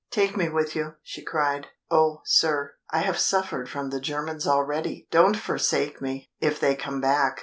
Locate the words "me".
0.35-0.49, 6.01-6.31